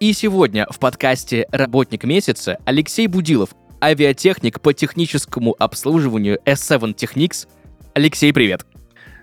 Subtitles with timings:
[0.00, 3.50] и сегодня в подкасте «Работник месяца» Алексей Будилов,
[3.82, 7.46] авиатехник по техническому обслуживанию S7 Technics.
[7.92, 8.64] Алексей, привет!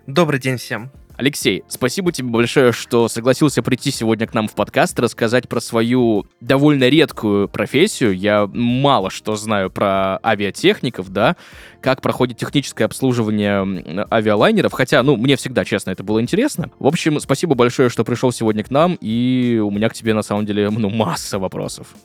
[0.06, 0.92] Добрый день всем.
[1.18, 6.28] Алексей, спасибо тебе большое, что согласился прийти сегодня к нам в подкаст, рассказать про свою
[6.42, 8.16] довольно редкую профессию.
[8.16, 11.36] Я мало что знаю про авиатехников, да,
[11.82, 16.70] как проходит техническое обслуживание авиалайнеров, хотя, ну, мне всегда, честно, это было интересно.
[16.78, 20.22] В общем, спасибо большое, что пришел сегодня к нам, и у меня к тебе, на
[20.22, 21.96] самом деле, ну, масса вопросов.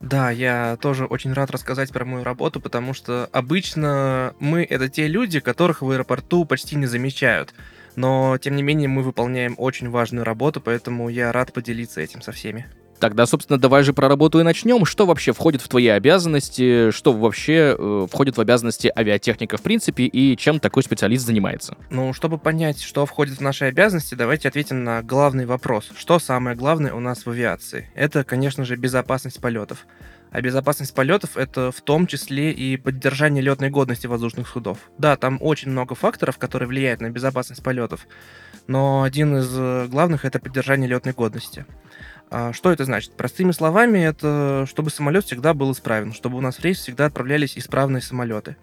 [0.00, 5.06] Да, я тоже очень рад рассказать про мою работу, потому что обычно мы это те
[5.06, 7.54] люди, которых в аэропорту почти не замечают
[7.96, 12.32] но тем не менее мы выполняем очень важную работу, поэтому я рад поделиться этим со
[12.32, 12.66] всеми.
[13.00, 14.84] Тогда, собственно, давай же про работу и начнем.
[14.84, 16.90] Что вообще входит в твои обязанности?
[16.90, 21.78] Что вообще э, входит в обязанности авиатехника в принципе и чем такой специалист занимается?
[21.88, 25.90] Ну, чтобы понять, что входит в наши обязанности, давайте ответим на главный вопрос.
[25.96, 27.90] Что самое главное у нас в авиации?
[27.94, 29.86] Это, конечно же, безопасность полетов.
[30.30, 34.78] А безопасность полетов это в том числе и поддержание летной годности воздушных судов.
[34.98, 38.06] Да, там очень много факторов, которые влияют на безопасность полетов,
[38.66, 41.66] но один из э, главных это поддержание летной годности.
[42.30, 43.16] А что это значит?
[43.16, 47.58] Простыми словами, это чтобы самолет всегда был исправен, чтобы у нас в рейс всегда отправлялись
[47.58, 48.56] исправные самолеты.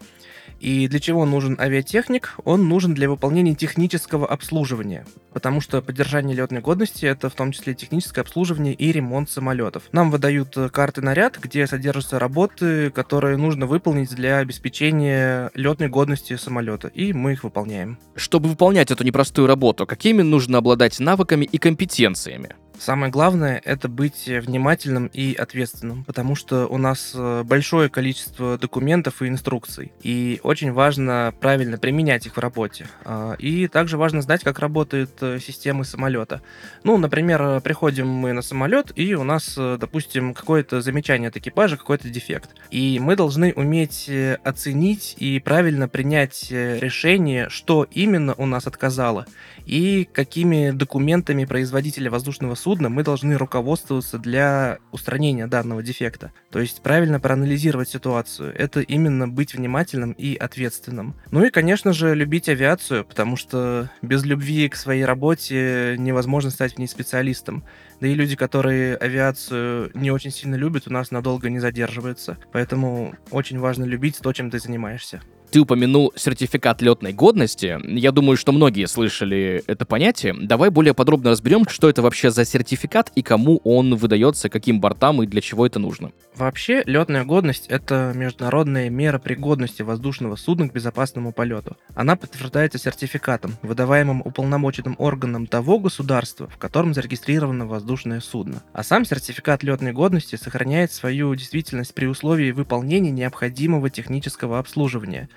[0.60, 2.36] И для чего нужен авиатехник?
[2.44, 7.74] Он нужен для выполнения технического обслуживания, потому что поддержание летной годности это в том числе
[7.74, 9.84] техническое обслуживание и ремонт самолетов.
[9.92, 16.36] Нам выдают э, карты наряд, где содержатся работы, которые нужно выполнить для обеспечения летной годности
[16.36, 17.98] самолета, и мы их выполняем.
[18.16, 22.56] Чтобы выполнять эту непростую работу, какими нужно обладать навыками и компетенциями?
[22.80, 29.21] Самое главное— это быть внимательным и ответственным, потому что у нас э, большое количество документов
[29.21, 32.87] и инструкций, и очень важно правильно применять их в работе.
[33.04, 36.42] А, и также важно знать, как работают э, системы самолета.
[36.83, 41.77] Ну, например, приходим мы на самолет, и у нас, э, допустим, какое-то замечание от экипажа,
[41.77, 42.52] какой-то дефект.
[42.70, 44.10] И мы должны уметь
[44.43, 49.26] оценить и правильно принять решение, что именно у нас отказало,
[49.66, 56.32] и какими документами производителя воздушного судна мы должны руководствоваться для устранения данного дефекта.
[56.52, 58.54] То есть правильно проанализировать ситуацию.
[58.58, 61.16] Это именно быть внимательным и ответственным.
[61.32, 66.76] Ну и, конечно же, любить авиацию, потому что без любви к своей работе невозможно стать
[66.76, 67.64] в ней специалистом.
[68.02, 72.38] Да и люди, которые авиацию не очень сильно любят, у нас надолго не задерживаются.
[72.52, 75.22] Поэтому очень важно любить то, чем ты занимаешься.
[75.50, 77.80] Ты упомянул сертификат летной годности.
[77.86, 80.36] Я думаю, что многие слышали это понятие.
[80.38, 85.24] Давай более подробно разберем, что это вообще за сертификат и кому он выдается, каким бортам
[85.24, 86.12] и для чего это нужно.
[86.36, 91.78] Вообще, летная годность— это международная мера пригодности воздушного судна к безопасному полету.
[91.96, 98.62] Она подтверждается сертификатом, выдаваемым уполномоченным органом того государства, в котором зарегистрировано воздушное судно.
[98.74, 105.30] А сам сертификат летной годности сохраняет свою действительность при условии выполнения необходимого технического обслуживания–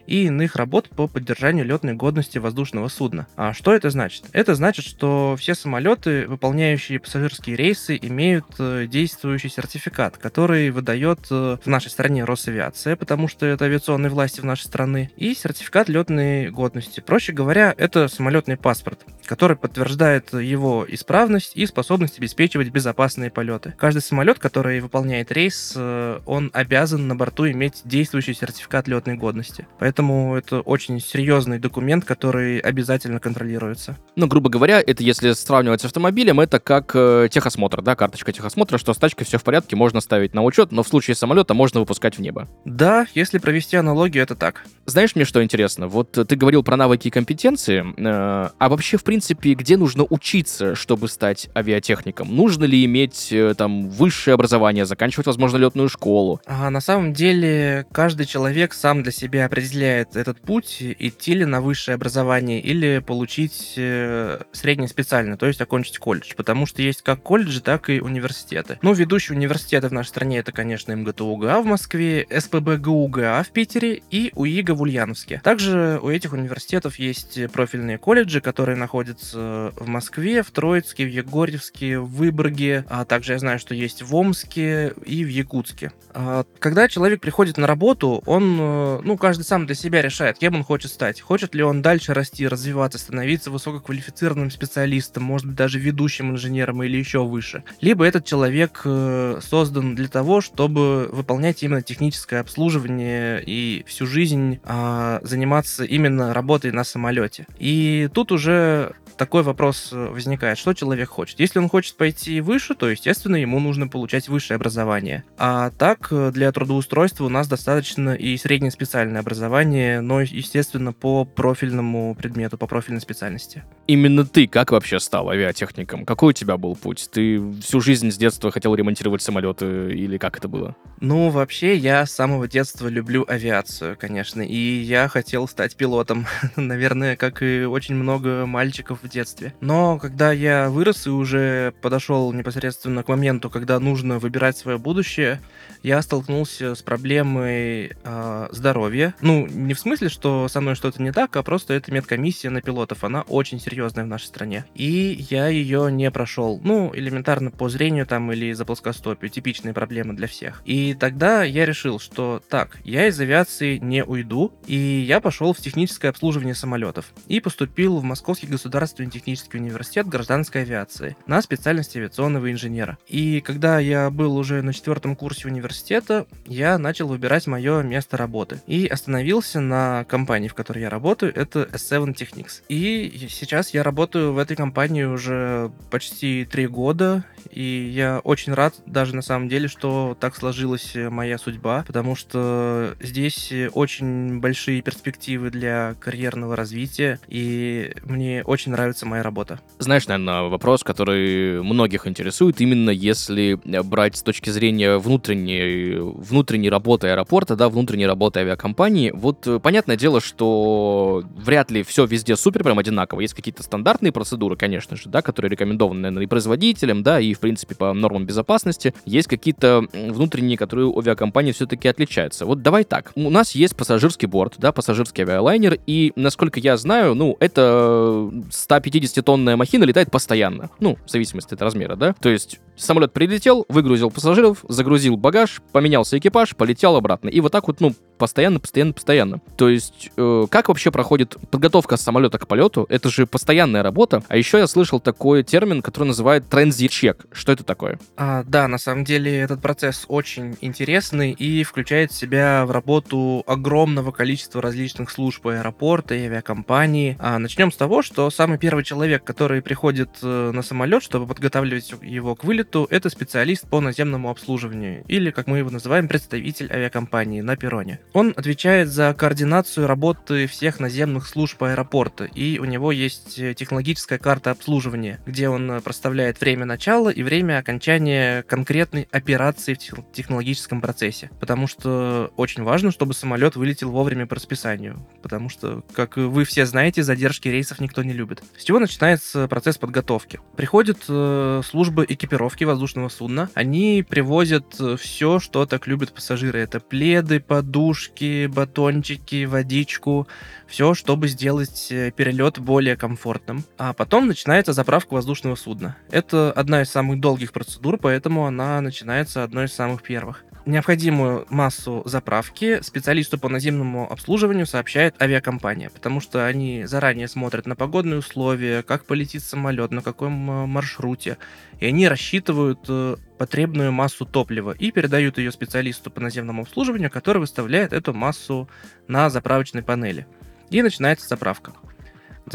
[0.07, 3.27] и иных работ по поддержанию летной годности воздушного судна.
[3.35, 4.25] А что это значит?
[4.33, 11.57] Это значит, что все самолеты, выполняющие пассажирские рейсы, имеют э, действующий сертификат, который выдает э,
[11.63, 16.49] в нашей стране Росавиация, потому что это авиационные власти в нашей стране, и сертификат летной
[16.49, 16.99] годности.
[16.99, 23.73] Проще говоря, это самолетный паспорт, который подтверждает его исправность и способность обеспечивать безопасные полеты.
[23.77, 29.67] Каждый самолет, который выполняет рейс, э, он обязан на борту иметь действующий сертификат летной годности.
[29.79, 33.97] Поэтому Поэтому это очень серьезный документ, который обязательно контролируется.
[34.15, 38.77] Ну, грубо говоря, это если сравнивать с автомобилем, это как э, техосмотр, да, карточка техосмотра,
[38.77, 41.81] что с тачкой все в порядке, можно ставить на учет, но в случае самолета можно
[41.81, 42.47] выпускать в небо.
[42.63, 44.63] Да, если провести аналогию, это так.
[44.85, 45.89] Знаешь, мне что интересно?
[45.89, 50.73] Вот ты говорил про навыки и компетенции, э, а вообще, в принципе, где нужно учиться,
[50.73, 52.33] чтобы стать авиатехником?
[52.33, 56.39] Нужно ли иметь э, там высшее образование, заканчивать, возможно, летную школу?
[56.45, 61.61] А, на самом деле, каждый человек сам для себя определяет этот путь, идти ли на
[61.61, 66.33] высшее образование или получить э, среднее специальное, то есть окончить колледж.
[66.35, 68.79] Потому что есть как колледжи, так и университеты.
[68.81, 74.31] Ну, ведущие университеты в нашей стране это, конечно, МГТУ-ГА в Москве, СПБГУ-ГА в Питере и
[74.35, 75.41] УИГА в Ульяновске.
[75.43, 81.99] Также у этих университетов есть профильные колледжи, которые находятся в Москве, в Троицке, в Егорьевске,
[81.99, 85.91] в Выборге, а также я знаю, что есть в Омске и в Якутске.
[86.13, 90.55] А, когда человек приходит на работу, он, э, ну, каждый сам для себя решает, кем
[90.55, 91.21] он хочет стать.
[91.21, 96.97] Хочет ли он дальше расти, развиваться, становиться высококвалифицированным специалистом, может быть, даже ведущим инженером или
[96.97, 97.63] еще выше.
[97.79, 104.59] Либо этот человек э, создан для того, чтобы выполнять именно техническое обслуживание и всю жизнь
[104.65, 107.47] а, заниматься именно работой на самолете.
[107.57, 111.39] И тут уже такой вопрос э, возникает, что человек хочет.
[111.39, 115.23] Если он хочет пойти выше, то, естественно, ему нужно получать высшее образование.
[115.37, 121.23] А так, э, для трудоустройства у нас достаточно и среднее специальное образование, но, естественно, по
[121.23, 123.63] профильному предмету, по профильной специальности.
[123.85, 126.03] Именно ты как вообще стал авиатехником?
[126.03, 127.07] Какой у тебя был путь?
[127.13, 130.75] Ты всю жизнь с детства хотел ремонтировать самолеты или как это было?
[130.99, 136.25] Ну, вообще, я с самого детства люблю авиацию, конечно, и я хотел стать пилотом.
[136.55, 139.53] Наверное, как и очень много мальчиков в детстве.
[139.61, 145.39] Но когда я вырос и уже подошел непосредственно к моменту, когда нужно выбирать свое будущее,
[145.83, 149.15] я столкнулся с проблемой э, здоровья.
[149.21, 152.61] Ну, не в смысле, что со мной что-то не так, а просто это медкомиссия на
[152.61, 153.03] пилотов.
[153.03, 154.65] Она очень серьезная в нашей стране.
[154.75, 156.59] И я ее не прошел.
[156.63, 159.29] Ну, элементарно по зрению там или за плоскостопию.
[159.29, 160.61] Типичные проблемы для всех.
[160.65, 165.57] И тогда я решил, что так, я из авиации не уйду, и я пошел в
[165.57, 167.11] техническое обслуживание самолетов.
[167.27, 172.97] И поступил в Московский государственный технический университет гражданской авиации на специальность авиационного инженера.
[173.07, 178.61] И когда я был уже на четвертом курсе университета я начал выбирать мое место работы.
[178.67, 182.61] И остановился на компании, в которой я работаю, это S7 Technics.
[182.69, 188.75] И сейчас я работаю в этой компании уже почти три года, и я очень рад
[188.85, 195.49] даже на самом деле, что так сложилась моя судьба, потому что здесь очень большие перспективы
[195.49, 199.59] для карьерного развития, и мне очень нравится моя работа.
[199.79, 207.07] Знаешь, наверное, вопрос, который многих интересует, именно если брать с точки зрения внутренней внутренней работы
[207.09, 209.11] аэропорта, да, внутренней работы авиакомпании.
[209.11, 213.21] Вот э, понятное дело, что вряд ли все везде супер прям одинаково.
[213.21, 217.39] Есть какие-то стандартные процедуры, конечно же, да, которые рекомендованы, наверное, и производителям, да, и, в
[217.39, 218.93] принципе, по нормам безопасности.
[219.05, 222.45] Есть какие-то внутренние, которые у авиакомпании все-таки отличаются.
[222.45, 223.11] Вот давай так.
[223.15, 228.31] У нас есть пассажирский борт, да, пассажирский авиалайнер, и, насколько я знаю, ну, это
[228.71, 230.69] 150-тонная махина летает постоянно.
[230.79, 232.13] Ну, в зависимости от размера, да.
[232.13, 237.29] То есть самолет прилетел, выгрузил пассажиров, загрузил багаж, поменялся экипаж, полетел обратно.
[237.29, 239.41] И вот так вот, ну, постоянно, постоянно, постоянно.
[239.57, 242.85] То есть, э, как вообще проходит подготовка самолета к полету?
[242.89, 244.23] Это же постоянная работа.
[244.27, 247.25] А еще я слышал такой термин, который называют транзит-чек.
[247.31, 247.99] Что это такое?
[248.17, 253.43] А, да, на самом деле этот процесс очень интересный и включает в себя в работу
[253.47, 257.17] огромного количества различных служб аэропорта и авиакомпании.
[257.19, 261.93] А, начнем с того, что самый первый человек, который приходит э, на самолет, чтобы подготавливать
[262.03, 267.41] его к вылету, это специалист по наземному обслуживанию, или, как мы его называем, представитель авиакомпании
[267.41, 267.99] на перроне.
[268.13, 274.17] Он отвечает за координацию работы всех наземных служб аэропорта, и у него есть э, технологическая
[274.17, 280.81] карта обслуживания, где он э, проставляет время начала и время окончания конкретной операции в технологическом
[280.81, 281.29] процессе.
[281.39, 285.05] Потому что очень важно, чтобы самолет вылетел вовремя по расписанию.
[285.21, 288.43] Потому что, как вы все знаете, задержки рейсов никто не любит.
[288.57, 290.39] С чего начинается процесс подготовки?
[290.55, 293.49] Приходят э, службы экипировки воздушного судна.
[293.53, 296.59] Они привозят э, все, что так любят пассажиры.
[296.59, 300.27] Это пледы, подушки, батончики, водичку,
[300.67, 303.63] все, чтобы сделать э, перелет более комфортным.
[303.77, 305.97] А потом начинается заправка воздушного судна.
[306.09, 310.43] Это одна из самых долгих процедур, поэтому она начинается одной из самых первых.
[310.65, 317.75] Необходимую массу заправки специалисту по наземному обслуживанию сообщает авиакомпания, потому что они заранее смотрят на
[317.75, 321.39] погодные условия, как полетит самолет, на каком э, маршруте,
[321.79, 327.39] и они рассчитывают э, потребную массу топлива и передают ее специалисту по наземному обслуживанию, который
[327.39, 328.69] выставляет эту массу
[329.07, 330.27] на заправочной панели.
[330.69, 331.73] И начинается заправка.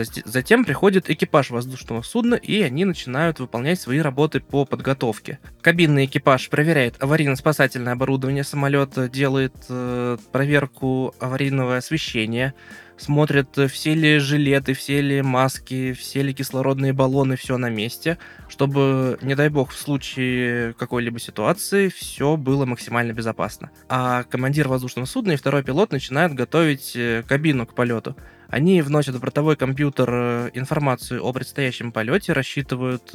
[0.04, 5.38] Затем приходит экипаж воздушного судна, и они начинают выполнять свои работы по подготовке.
[5.60, 12.54] Кабинный экипаж проверяет аварийно-спасательное оборудование самолета, делает э, проверку аварийного освещения,
[12.96, 18.18] смотрят, э, все ли жилеты, все ли маски, все ли кислородные баллоны, все на месте,
[18.48, 23.70] чтобы, не дай бог, в случае какой-либо ситуации все было максимально безопасно.
[23.88, 28.16] А командир воздушного судна и второй пилот начинают готовить э, кабину к полету.
[28.48, 33.12] Они вносят в бортовой компьютер э, информацию о предстоящем полете, рассчитывают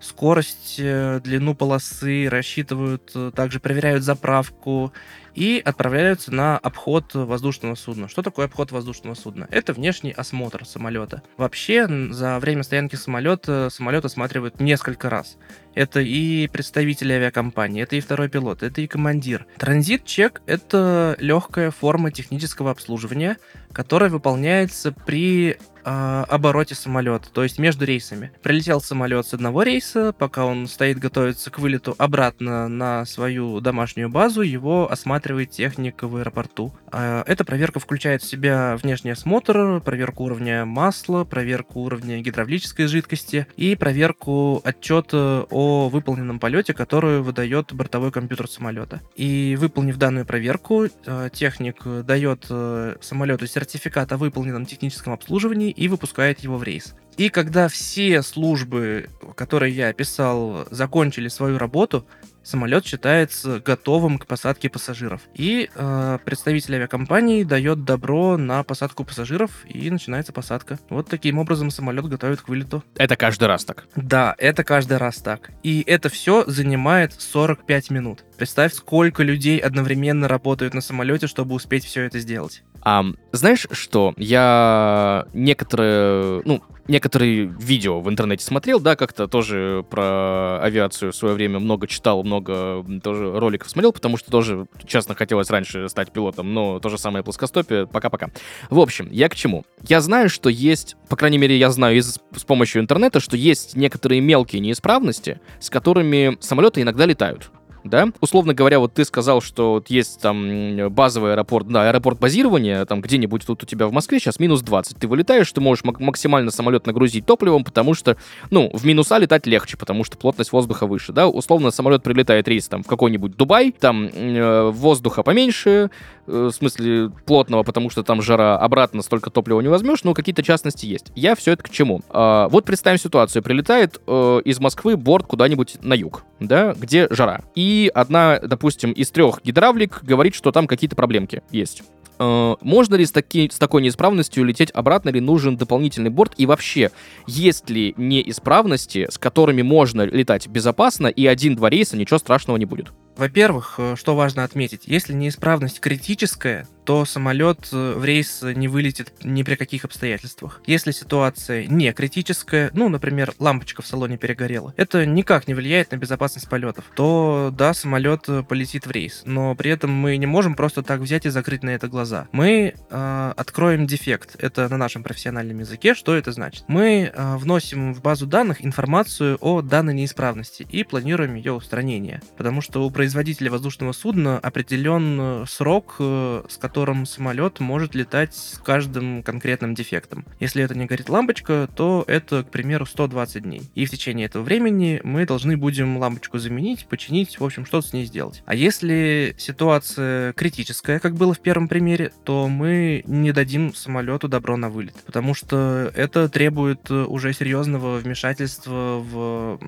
[0.00, 4.92] скорость, длину полосы, рассчитывают, также проверяют заправку
[5.34, 8.08] и отправляются на обход воздушного судна.
[8.08, 9.48] Что такое обход воздушного судна?
[9.50, 11.22] Это внешний осмотр самолета.
[11.36, 15.36] Вообще, за время стоянки самолета самолет осматривают несколько раз.
[15.74, 19.46] Это и представители авиакомпании, это и второй пилот, это и командир.
[19.58, 23.38] Транзит-чек— это легкая форма технического обслуживания,
[23.72, 28.32] которая выполняется при э, обороте самолета, то есть между рейсами.
[28.42, 34.08] Прилетел самолет с одного рейса, пока он стоит готовится к вылету обратно на свою домашнюю
[34.08, 36.72] базу, его осматривает техник в аэропорту.
[36.90, 43.46] А, эта проверка включает в себя внешний осмотр, проверку уровня масла, проверку уровня гидравлической жидкости
[43.56, 49.00] и проверку отчета о выполненном полете, который выдает бортовой компьютер самолета.
[49.16, 55.88] И выполнив данную проверку, а, техник дает э, самолету сертификат о выполненном техническом обслуживании и
[55.88, 56.94] выпускает его в рейс.
[57.16, 62.06] И когда все службы, которые я описал, закончили свою работу,
[62.42, 65.20] самолет считается готовым к посадке пассажиров.
[65.34, 70.78] И э, представитель авиакомпании дает добро на посадку пассажиров, и начинается посадка.
[70.88, 72.82] Вот таким образом самолет готовит к вылету.
[72.96, 73.84] Это каждый раз так?
[73.94, 75.50] Да, это каждый раз так.
[75.62, 78.24] И это все занимает 45 минут.
[78.38, 82.62] Представь, сколько людей одновременно работают на самолете, чтобы успеть все это сделать.
[82.84, 84.12] А, знаешь что?
[84.16, 91.34] Я некоторые, ну, некоторые видео в интернете смотрел, да, как-то тоже про авиацию в свое
[91.34, 96.52] время много читал, много тоже роликов смотрел, потому что тоже, честно, хотелось раньше стать пилотом,
[96.52, 98.30] но то же самое плоскостопие, пока-пока.
[98.68, 99.64] В общем, я к чему?
[99.86, 103.76] Я знаю, что есть, по крайней мере, я знаю из, с помощью интернета, что есть
[103.76, 107.50] некоторые мелкие неисправности, с которыми самолеты иногда летают
[107.84, 108.08] да?
[108.20, 113.00] Условно говоря, вот ты сказал, что вот есть там базовый аэропорт, да, аэропорт базирования, там
[113.00, 114.98] где-нибудь тут у тебя в Москве сейчас минус 20.
[114.98, 118.16] Ты вылетаешь, ты можешь максимально самолет нагрузить топливом, потому что,
[118.50, 121.28] ну, в минуса летать легче, потому что плотность воздуха выше, да?
[121.28, 125.90] Условно, самолет прилетает рейс там в какой-нибудь Дубай, там э, воздуха поменьше,
[126.26, 130.42] э, в смысле плотного, потому что там жара, обратно столько топлива не возьмешь, но какие-то
[130.42, 131.12] частности есть.
[131.14, 132.02] Я все это к чему?
[132.10, 137.42] Э, вот представим ситуацию, прилетает э, из Москвы борт куда-нибудь на юг, да, где жара.
[137.54, 141.82] И и одна, допустим, из трех гидравлик говорит, что там какие-то проблемки есть.
[142.18, 146.34] Э, можно ли с, таки, с такой неисправностью лететь обратно, или нужен дополнительный борт?
[146.36, 146.90] И вообще,
[147.26, 152.92] есть ли неисправности, с которыми можно летать безопасно, и один-два рейса ничего страшного не будет?
[153.16, 159.12] Во-первых, э, что важно отметить, если неисправность критическая, то самолет э, в рейс не вылетит
[159.22, 160.60] ни при каких обстоятельствах.
[160.66, 165.96] Если ситуация не критическая, ну, например, лампочка в салоне перегорела, это никак не влияет на
[165.96, 169.22] безопасность полетов, то да, самолет э, полетит в рейс.
[169.24, 172.28] Но при этом мы не можем просто так взять и закрыть на это глаза.
[172.32, 174.36] Мы э, откроем дефект.
[174.38, 175.94] Это на нашем профессиональном языке.
[175.94, 176.64] Что это значит?
[176.68, 182.20] Мы э, вносим в базу данных информацию о данной неисправности и планируем ее устранение.
[182.36, 188.58] Потому что у производителя воздушного судна определен срок, э, с которым самолет может летать с
[188.64, 190.24] каждым конкретным дефектом.
[190.38, 193.62] Если это не горит лампочка, то это, к примеру, 120 дней.
[193.74, 197.92] И в течение этого времени мы должны будем лампочку заменить, починить, в общем, что-то с
[197.92, 198.44] ней сделать.
[198.46, 204.56] А если ситуация критическая, как было в первом примере, то мы не дадим самолету добро
[204.56, 209.58] на вылет, потому что это требует уже серьезного вмешательства в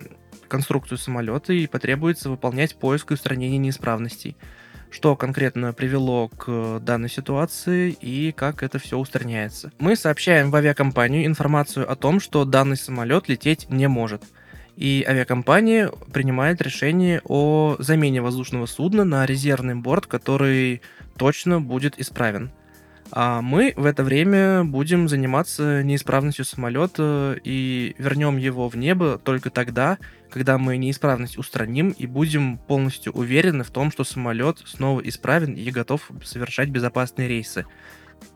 [0.48, 4.36] конструкцию самолета и потребуется выполнять поиск и устранение неисправностей.
[4.90, 9.72] Что конкретно привело к данной ситуации и как это все устраняется.
[9.78, 14.22] Мы сообщаем в авиакомпанию информацию о том, что данный самолет лететь не может.
[14.76, 20.82] И авиакомпания принимает решение о замене воздушного судна на резервный борт, который
[21.16, 22.50] точно будет исправен.
[23.10, 29.50] А мы в это время будем заниматься неисправностью самолета и вернем его в небо только
[29.50, 29.98] тогда,
[30.30, 35.70] когда мы неисправность устраним и будем полностью уверены в том, что самолет снова исправен и
[35.70, 37.66] готов совершать безопасные рейсы.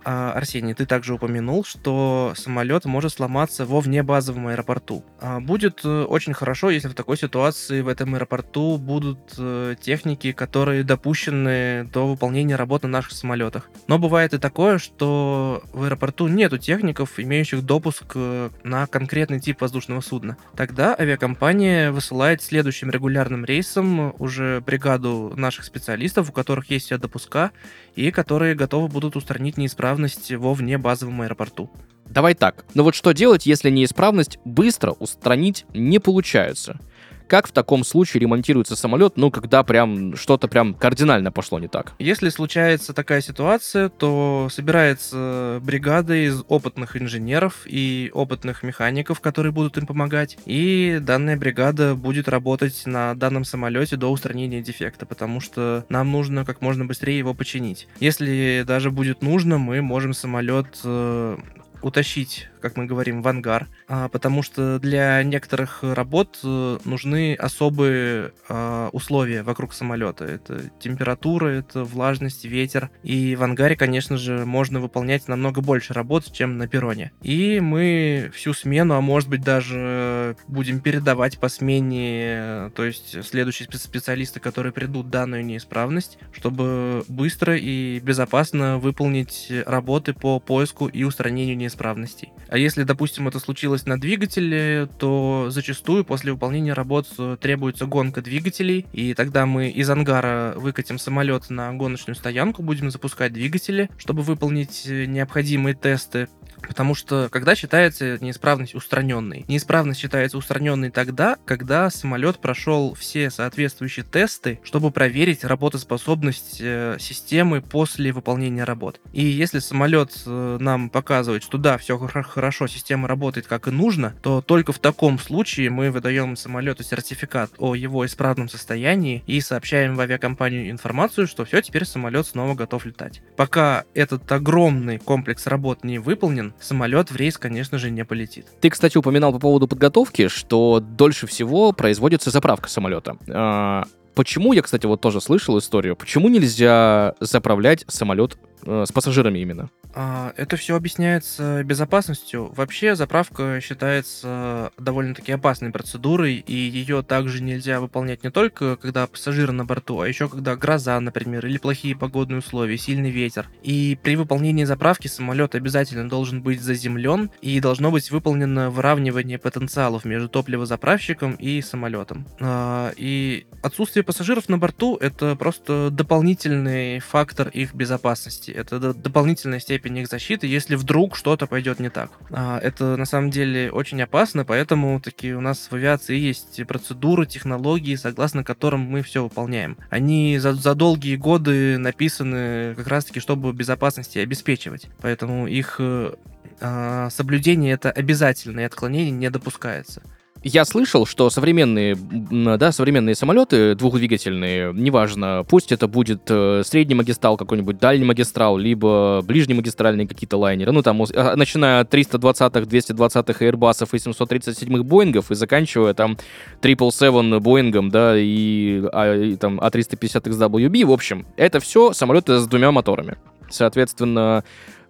[0.05, 5.05] А, Арсений, ты также упомянул, что самолет может сломаться во внебазовом аэропорту.
[5.21, 10.33] А, будет э, очень хорошо, если в такой ситуации в этом аэропорту будут э, техники,
[10.33, 13.69] которые допущены до выполнения работы на наших самолетах.
[13.87, 19.61] Но бывает и такое, что в аэропорту нету техников, имеющих допуск э, на конкретный тип
[19.61, 20.37] воздушного судна.
[20.57, 27.51] Тогда авиакомпания высылает следующим регулярным рейсом уже бригаду наших специалистов, у которых есть все допуска,
[27.95, 31.71] и которые готовы будут устранить неисправность неисправность во внебазовом аэропорту.
[32.07, 32.65] Давай так.
[32.73, 36.81] Но вот что делать, если неисправность быстро устранить не получается?
[37.29, 41.93] Как в таком случае ремонтируется самолет, ну, когда прям что-то прям кардинально пошло не так?
[41.99, 49.77] Если случается такая ситуация, то собирается бригада из опытных инженеров и опытных механиков, которые будут
[49.77, 55.85] им помогать, и данная бригада будет работать на данном самолете до устранения дефекта, потому что
[55.91, 57.89] нам нужно как можно быстрее его починить.
[58.01, 61.37] Если даже будет нужно, мы можем самолет э,
[61.83, 68.33] утащить как мы говорим, в ангар, а, потому что для некоторых работ э, нужны особые
[68.49, 70.25] а, условия вокруг самолета.
[70.25, 72.91] Это температура, это влажность, ветер.
[73.03, 77.13] И в ангаре, конечно же, можно выполнять намного больше работ, чем на перроне.
[77.23, 83.69] И мы всю смену, а может быть даже будем передавать по смене, то есть следующие
[83.73, 91.57] специалисты, которые придут данную неисправность, чтобы быстро и безопасно выполнить работы по поиску и устранению
[91.57, 92.33] неисправностей.
[92.49, 98.23] А если, допустим, это случилось на двигателе, то зачастую после выполнения работ э, требуется гонка
[98.23, 104.23] двигателей, и тогда мы из ангара выкатим самолет на гоночную стоянку, будем запускать двигатели, чтобы
[104.23, 106.29] выполнить э, необходимые тесты.
[106.67, 109.45] Потому что когда считается неисправность устраненной?
[109.49, 117.61] Неисправность считается устраненной тогда, когда самолет прошел все соответствующие тесты, чтобы проверить работоспособность э, системы
[117.61, 119.01] после выполнения работ.
[119.13, 124.15] И если самолет э, нам показывает, что да, все хорошо, система работает как и нужно,
[124.23, 129.95] то только в таком случае мы выдаем самолету сертификат о его исправном состоянии и сообщаем
[129.97, 133.23] в авиакомпанию информацию, что все, теперь самолет снова готов летать.
[133.37, 138.47] Пока этот огромный комплекс работ не выполнен, самолет в рейс, конечно же, не полетит.
[138.61, 143.17] Ты, кстати, упоминал по поводу подготовки, что дольше всего производится заправка самолета.
[143.29, 149.71] А, почему, я, кстати, вот тоже слышал историю, почему нельзя заправлять самолет с пассажирами именно?
[149.95, 152.53] А, это все объясняется безопасностью.
[152.55, 159.53] Вообще заправка считается довольно-таки опасной процедурой, и ее также нельзя выполнять не только когда пассажиры
[159.53, 163.49] на борту, а еще когда гроза, например, или плохие погодные условия, сильный ветер.
[163.63, 170.05] И при выполнении заправки самолет обязательно должен быть заземлен, и должно быть выполнено выравнивание потенциалов
[170.05, 172.27] между топливозаправщиком и самолетом.
[172.41, 178.48] А, и отсутствие пассажиров на борту это просто дополнительный фактор их безопасности.
[178.53, 182.11] Это дополнительная степень их защиты, если вдруг что-то пойдет не так.
[182.31, 187.27] А, это на самом деле очень опасно, поэтому таки у нас в авиации есть процедуры,
[187.27, 189.77] технологии, согласно которым мы все выполняем.
[189.91, 194.89] Они за, за долгие годы написаны как раз-таки, чтобы безопасности обеспечивать.
[195.01, 196.15] Поэтому их э,
[196.61, 200.03] а, соблюдение это обязательно, и отклонение не допускается.
[200.45, 207.37] Я слышал, что современные, да, современные самолеты двухдвигательные, неважно, пусть это будет э, средний магистрал
[207.37, 213.45] какой-нибудь, дальний магистрал, либо ближний магистральные какие-то лайнеры, ну там, а, начиная от 320-х, 220-х
[213.45, 216.17] Airbus и 737-х Боингов и заканчивая там
[216.63, 222.71] 777 Боингом, да, и, а, и там А350XWB, в общем, это все самолеты с двумя
[222.71, 223.17] моторами.
[223.51, 224.45] Соответственно,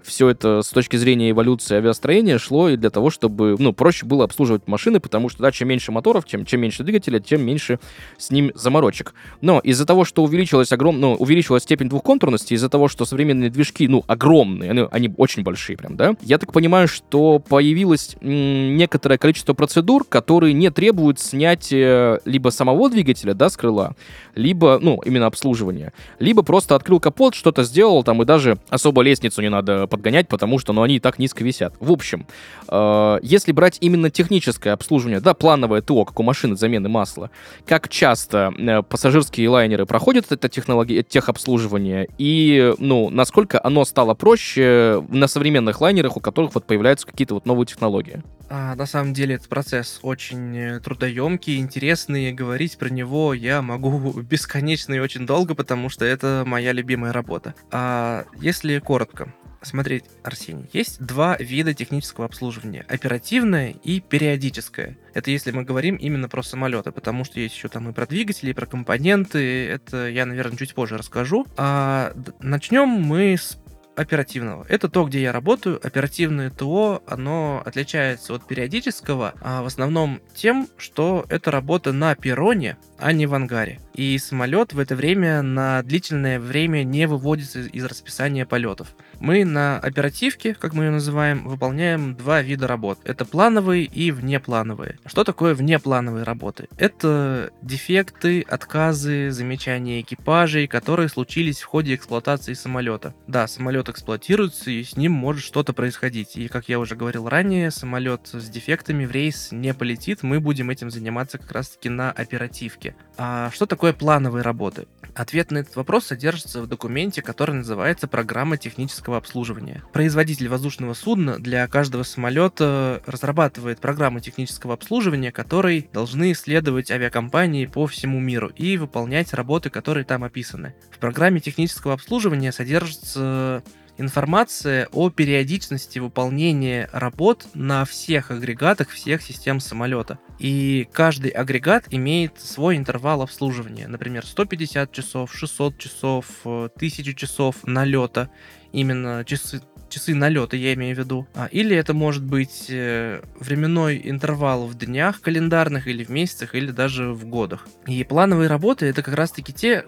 [0.09, 4.25] все это с точки зрения эволюции авиастроения шло и для того, чтобы, ну, проще было
[4.25, 7.79] обслуживать машины, потому что, да, чем меньше моторов, чем, чем меньше двигателя, тем меньше
[8.16, 9.14] с ним заморочек.
[9.40, 10.99] Но из-за того, что увеличилась огром...
[11.01, 15.77] ну, увеличилась степень двухконтурности, из-за того, что современные движки, ну, огромные, они, они очень большие
[15.77, 22.49] прям, да, я так понимаю, что появилось некоторое количество процедур, которые не требуют снятия либо
[22.49, 23.94] самого двигателя, да, с крыла,
[24.35, 29.42] либо, ну, именно обслуживания, либо просто открыл капот, что-то сделал там, и даже особо лестницу
[29.42, 31.74] не надо подгонять, потому что, ну, они и так низко висят.
[31.80, 32.26] В общем,
[32.68, 37.30] э, если брать именно техническое обслуживание, да, плановое ТО, как у машины замены масла,
[37.66, 45.04] как часто э, пассажирские лайнеры проходят это технологии, техобслуживание, и, ну, насколько оно стало проще
[45.08, 48.22] на современных лайнерах, у которых вот появляются какие-то вот новые технологии?
[48.50, 54.12] А, на самом деле этот процесс очень э, трудоемкий, интересный, говорить про него я могу
[54.22, 57.54] бесконечно и очень долго, потому что это моя любимая работа.
[57.70, 59.32] А если коротко,
[59.68, 62.87] Смотреть, Арсений, есть два вида технического обслуживания.
[62.88, 64.96] Оперативное и периодическое.
[65.12, 68.48] Это если мы говорим именно про самолеты, потому что есть еще там и про двигатели,
[68.48, 69.66] и про компоненты.
[69.68, 71.46] Это я, наверное, чуть позже расскажу.
[71.59, 73.59] А начнем мы с
[73.94, 74.64] оперативного.
[74.70, 75.78] Это то, где я работаю.
[75.85, 82.78] Оперативное ТО, оно отличается от периодического а в основном тем, что это работа на перроне,
[82.98, 83.80] а не в ангаре.
[83.94, 88.94] И самолет в это время на длительное время не выводится из расписания полетов.
[89.18, 93.00] Мы на оперативке, как мы ее называем, выполняем два вида работ.
[93.04, 94.98] Это плановые и внеплановые.
[95.06, 96.68] Что такое внеплановые работы?
[96.76, 103.14] Это дефекты, отказы, замечания экипажей, которые случились в ходе эксплуатации самолета.
[103.26, 106.37] Да, самолет эксплуатируется, и с ним может что-то происходить.
[106.37, 110.70] И, как я уже говорил ранее, самолет с дефектами в рейс не полетит, мы будем
[110.70, 112.88] этим заниматься как раз-таки на оперативке.
[113.16, 114.87] А что такое плановые работы?
[115.14, 119.83] Ответ на этот вопрос содержится в документе, который называется «Программа технического обслуживания».
[119.92, 127.87] Производитель воздушного судна для каждого самолета разрабатывает программу технического обслуживания, которой должны следовать авиакомпании по
[127.87, 130.74] всему миру и выполнять работы, которые там описаны.
[130.92, 133.64] В программе технического обслуживания содержится
[133.98, 140.18] информация о периодичности выполнения работ на всех агрегатах всех систем самолета.
[140.38, 143.88] И каждый агрегат имеет свой интервал обслуживания.
[143.88, 148.30] Например, 150 часов, 600 часов, 1000 часов налета.
[148.72, 151.26] Именно часы, часы налета, я имею в виду.
[151.34, 156.70] А, или это может быть э, временной интервал в днях календарных, или в месяцах, или
[156.70, 157.66] даже в годах.
[157.87, 159.87] И плановые работы это как раз-таки те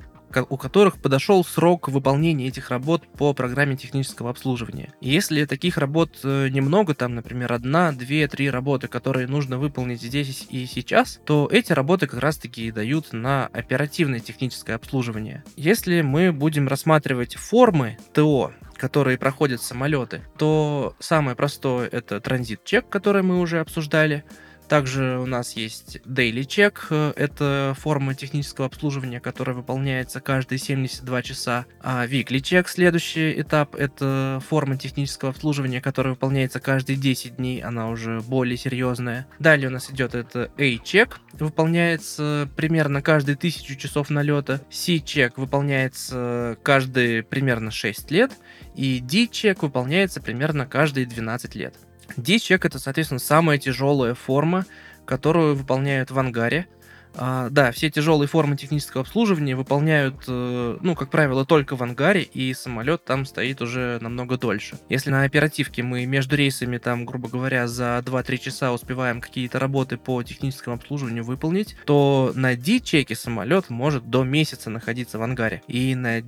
[0.51, 4.93] у которых подошел срок выполнения этих работ по программе технического обслуживания.
[5.01, 10.03] И если таких работ э, немного, там, например, одна, две, три работы, которые нужно выполнить
[10.03, 15.45] здесь и сейчас, то эти работы как раз-таки дают на оперативное техническое обслуживание.
[15.57, 23.23] Если мы будем рассматривать формы ТО, которые проходят самолеты, то самое простое это транзит-чек, который
[23.23, 24.25] мы уже обсуждали.
[24.71, 31.67] Также у нас есть Daily Check, это форма технического обслуживания, которая выполняется каждые 72 часа.
[31.83, 37.89] А Weekly Check, следующий этап, это форма технического обслуживания, которая выполняется каждые 10 дней, она
[37.89, 39.27] уже более серьезная.
[39.41, 44.61] Далее у нас идет это A-Check, выполняется примерно каждые 1000 часов налета.
[44.71, 48.31] C-Check выполняется каждые примерно 6 лет.
[48.77, 51.75] И D-Check выполняется примерно каждые 12 лет.
[52.16, 54.66] D-чек это, соответственно, самая тяжелая форма,
[55.05, 56.66] которую выполняют в ангаре.
[57.14, 62.23] А, да, все тяжелые формы технического обслуживания выполняют, э, ну, как правило, только в ангаре,
[62.23, 64.79] и самолет там стоит уже намного дольше.
[64.88, 69.96] Если на оперативке мы между рейсами, там, грубо говоря, за 2-3 часа успеваем какие-то работы
[69.96, 75.62] по техническому обслуживанию выполнить, то на D-чеке самолет может до месяца находиться в ангаре.
[75.66, 76.20] И на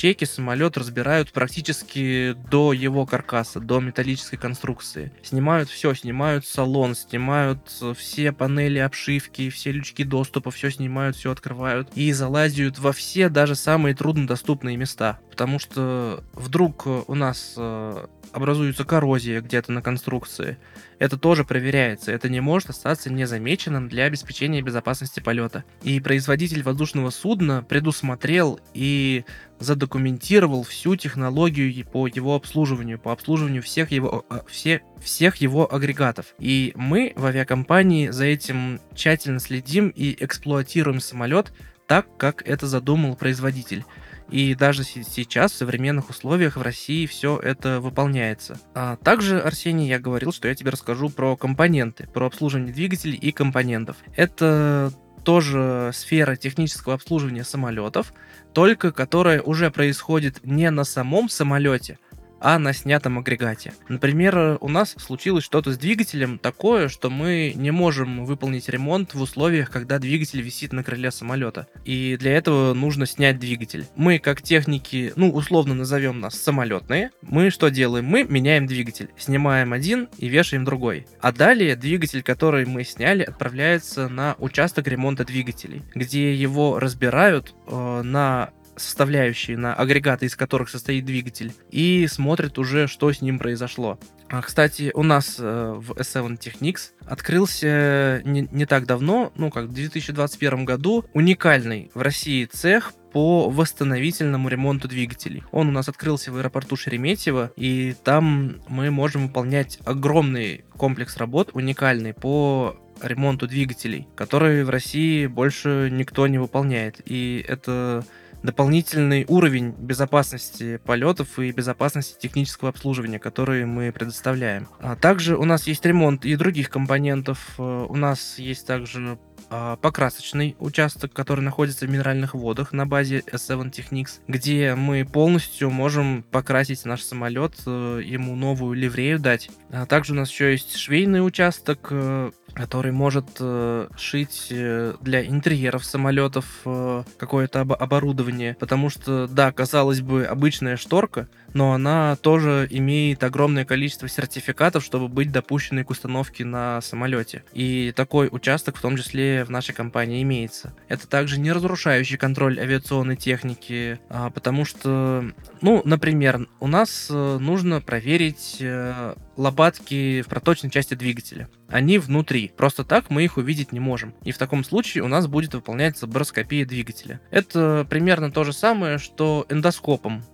[0.00, 5.12] D-чеке самолет разбирают практически до его каркаса, до металлической конструкции.
[5.22, 7.60] Снимают все, снимают салон, снимают
[7.98, 13.28] все панели обшивки, все лючки до доступа, все снимают, все открывают и залазят во все
[13.28, 15.18] даже самые труднодоступные места.
[15.30, 20.58] Потому что вдруг у нас э, образуется коррозия где-то на конструкции,
[20.98, 22.12] это тоже проверяется.
[22.12, 25.64] Это не может остаться незамеченным для обеспечения безопасности полета.
[25.82, 29.24] И производитель воздушного судна предусмотрел и
[29.58, 36.34] задокументировал всю технологию по его обслуживанию, по обслуживанию всех его, э, все, всех его агрегатов.
[36.38, 41.52] И мы в авиакомпании за этим тщательно следим и эксплуатируем самолет
[41.86, 43.84] так, как это задумал производитель.
[44.30, 48.58] И даже сейчас, в современных условиях в России все это выполняется.
[48.74, 53.32] А также, Арсений, я говорил, что я тебе расскажу про компоненты, про обслуживание двигателей и
[53.32, 53.96] компонентов.
[54.16, 54.92] Это
[55.24, 58.12] тоже сфера технического обслуживания самолетов,
[58.54, 61.98] только которая уже происходит не на самом самолете,
[62.40, 63.72] а на снятом агрегате.
[63.88, 69.20] Например, у нас случилось что-то с двигателем такое, что мы не можем выполнить ремонт в
[69.20, 71.68] условиях, когда двигатель висит на крыле самолета.
[71.84, 73.86] И для этого нужно снять двигатель.
[73.94, 78.06] Мы, как техники, ну, условно назовем нас самолетные, мы что делаем?
[78.06, 79.10] Мы меняем двигатель.
[79.18, 81.06] Снимаем один и вешаем другой.
[81.20, 88.02] А далее двигатель, который мы сняли, отправляется на участок ремонта двигателей, где его разбирают э,
[88.02, 93.98] на составляющие, на агрегаты, из которых состоит двигатель, и смотрит уже, что с ним произошло.
[94.28, 99.66] А, кстати, у нас э, в S7 Technics открылся не, не так давно, ну как
[99.66, 105.42] в 2021 году, уникальный в России цех по восстановительному ремонту двигателей.
[105.50, 111.50] Он у нас открылся в аэропорту Шереметьево, и там мы можем выполнять огромный комплекс работ,
[111.52, 117.00] уникальный по ремонту двигателей, который в России больше никто не выполняет.
[117.04, 118.04] И это
[118.42, 124.68] дополнительный уровень безопасности полетов и безопасности технического обслуживания, которые мы предоставляем.
[124.80, 127.54] А также у нас есть ремонт и других компонентов.
[127.58, 129.18] Э, у нас есть также
[129.52, 135.70] а, покрасочный участок, который находится в минеральных водах на базе S7 Technics, где мы полностью
[135.70, 139.50] можем покрасить наш самолет, э, ему новую ливрею дать.
[139.70, 145.24] А также у нас еще есть швейный участок, э, который может э, шить э, для
[145.24, 148.56] интерьеров самолетов э, какое-то об- оборудование.
[148.58, 155.08] Потому что, да, казалось бы, обычная шторка, но она тоже имеет огромное количество сертификатов, чтобы
[155.08, 157.44] быть допущенной к установке на самолете.
[157.52, 160.74] И такой участок в том числе в нашей компании имеется.
[160.88, 165.24] Это также не разрушающий контроль авиационной техники, а, потому что,
[165.60, 171.48] ну, например, у нас э, нужно проверить э, лопатки в проточной части двигателя.
[171.68, 172.52] Они внутри.
[172.56, 174.14] Просто так мы их увидеть не можем.
[174.24, 177.20] И в таком случае у нас будет выполняться бароскопия двигателя.
[177.30, 180.24] Это примерно то же самое, что эндоскопом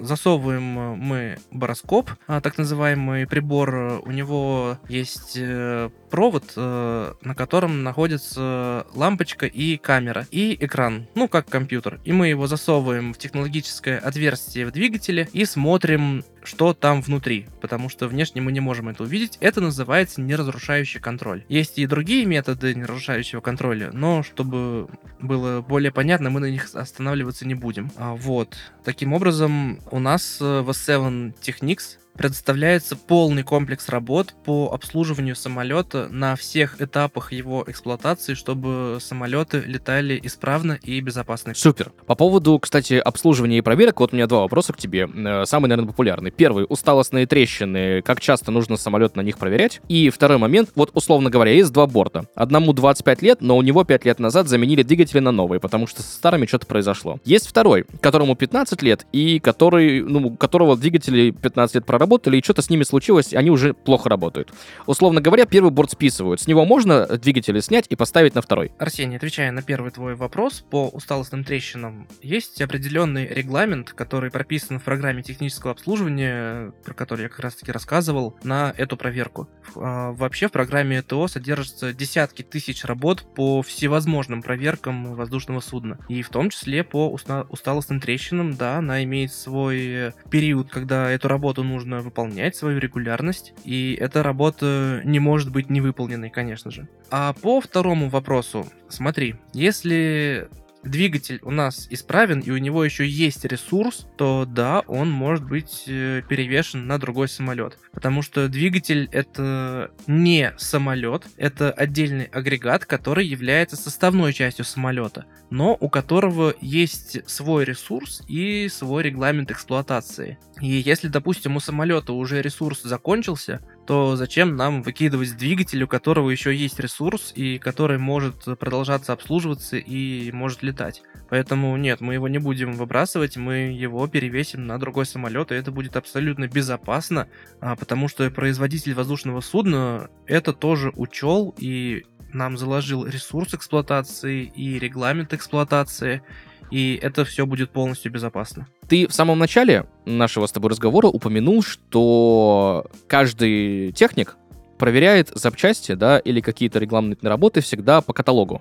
[0.00, 4.02] засовываем э, мы бароскоп, а, так называемый прибор.
[4.04, 11.26] У него есть э, провод, э, на котором находится лампочка и камера, и экран, ну
[11.26, 11.98] как компьютер.
[12.04, 17.88] И мы его засовываем в технологическое отверстие в двигателе и смотрим, что там внутри, потому
[17.88, 19.38] что внешне мы не можем это увидеть.
[19.40, 21.42] Это называется неразрушающий контроль.
[21.48, 24.86] Есть и другие методы неразрушающего контроля, но чтобы
[25.20, 27.90] было более понятно, мы на них останавливаться не будем.
[27.96, 28.56] А, вот.
[28.84, 36.36] Таким образом, у нас в S7 Technics предоставляется полный комплекс работ по обслуживанию самолета на
[36.36, 41.54] всех этапах его эксплуатации, чтобы самолеты летали исправно и безопасно.
[41.54, 41.92] Супер.
[42.06, 45.08] По поводу, кстати, обслуживания и проверок, вот у меня два вопроса к тебе.
[45.14, 46.30] Э, самый, наверное, популярный.
[46.30, 49.80] Первый, усталостные трещины, как часто нужно самолет на них проверять?
[49.88, 52.26] И второй момент, вот условно говоря, есть два борта.
[52.34, 56.02] Одному 25 лет, но у него 5 лет назад заменили двигатели на новые, потому что
[56.02, 57.18] со старыми что-то произошло.
[57.24, 62.62] Есть второй, которому 15 лет и который, ну, которого двигатели 15 лет проработали, и что-то
[62.62, 64.52] с ними случилось, они уже плохо работают.
[64.86, 66.40] Условно говоря, первый борт списывают.
[66.40, 68.72] С него можно двигатели снять и поставить на второй.
[68.78, 74.82] Арсений, отвечая на первый твой вопрос по усталостным трещинам, есть определенный регламент, который прописан в
[74.84, 79.48] программе технического обслуживания, про который я как раз-таки рассказывал, на эту проверку.
[79.76, 85.98] А, вообще в программе ТО содержатся десятки тысяч работ по всевозможным проверкам воздушного судна.
[86.08, 91.28] И в том числе по уста- усталостным трещинам, да, она имеет свой период, когда эту
[91.28, 96.88] работу нужно выполнять, свою регулярность, и эта работа не может быть не выполненной, конечно же.
[97.10, 100.48] А по второму вопросу, смотри, если
[100.84, 105.84] двигатель у нас исправен и у него еще есть ресурс, то да, он может быть
[105.86, 107.78] э, перевешен на другой самолет.
[107.92, 115.76] Потому что двигатель это не самолет, это отдельный агрегат, который является составной частью самолета, но
[115.78, 120.38] у которого есть свой ресурс и свой регламент эксплуатации.
[120.60, 126.30] И если, допустим, у самолета уже ресурс закончился, то зачем нам выкидывать двигатель, у которого
[126.30, 131.02] еще есть ресурс и который может продолжаться обслуживаться и может летать.
[131.28, 135.70] Поэтому нет, мы его не будем выбрасывать, мы его перевесим на другой самолет, и это
[135.70, 137.28] будет абсолютно безопасно,
[137.60, 144.78] а, потому что производитель воздушного судна это тоже учел и нам заложил ресурс эксплуатации и
[144.78, 146.22] регламент эксплуатации,
[146.70, 148.66] и это все будет полностью безопасно.
[148.88, 154.36] Ты в самом начале нашего с тобой разговора упомянул, что каждый техник
[154.78, 158.60] проверяет запчасти, да, или какие-то регламентные работы всегда по каталогу.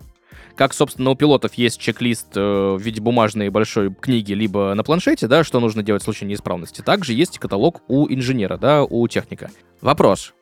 [0.56, 5.28] Как, собственно, у пилотов есть чек-лист э, в виде бумажной большой книги, либо на планшете,
[5.28, 6.82] да, что нужно делать в случае неисправности.
[6.82, 9.50] Также есть каталог у инженера, да, у техника.
[9.82, 10.34] Вопрос.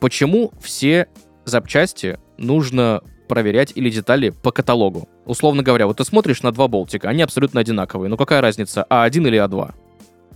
[0.00, 1.08] Почему все
[1.44, 5.08] запчасти нужно проверять или детали по каталогу?
[5.26, 8.08] Условно говоря, вот ты смотришь на два болтика, они абсолютно одинаковые.
[8.08, 9.74] Ну какая разница, А1 или А2?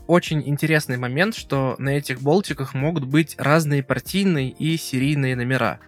[0.06, 5.80] Очень интересный момент, что на этих болтиках могут быть разные партийные и серийные номера.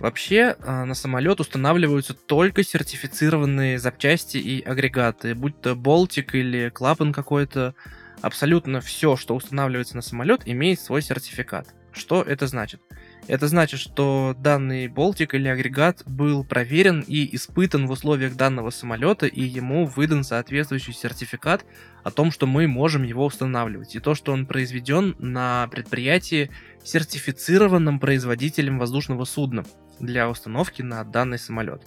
[0.00, 7.12] Вообще а, на самолет устанавливаются только сертифицированные запчасти и агрегаты, будь то болтик или клапан
[7.12, 7.74] какой-то.
[8.22, 11.74] Абсолютно все, что устанавливается на самолет, имеет свой сертификат.
[11.92, 12.80] Что это значит?
[13.26, 19.26] Это значит, что данный болтик или агрегат был проверен и испытан в условиях данного самолета,
[19.26, 21.64] и ему выдан соответствующий сертификат
[22.02, 23.94] о том, что мы можем его устанавливать.
[23.94, 26.50] И то, что он произведен на предприятии,
[26.82, 29.64] сертифицированным производителем воздушного судна
[30.00, 31.82] для установки на данный самолет.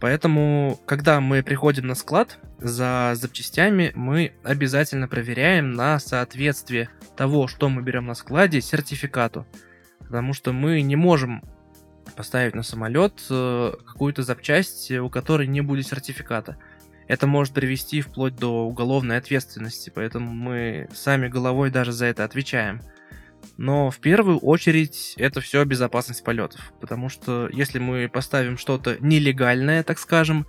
[0.00, 7.68] Поэтому, когда мы приходим на склад за запчастями, мы обязательно проверяем на соответствие того, что
[7.68, 9.46] мы берем на складе, сертификату.
[10.08, 11.42] Потому что мы не можем
[12.14, 16.56] поставить на самолет э, какую-то запчасть, у которой не будет сертификата.
[17.08, 22.80] Это может привести вплоть до уголовной ответственности, поэтому мы сами головой даже за это отвечаем.
[23.56, 26.72] Но в первую очередь это все безопасность полетов.
[26.80, 30.46] Потому что если мы поставим что-то нелегальное, так скажем,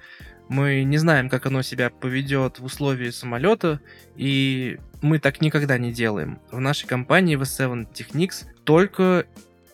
[0.49, 3.81] мы не знаем, как оно себя поведет в условии самолета,
[4.15, 6.39] и мы так никогда не делаем.
[6.51, 9.25] В нашей компании V7 Technics только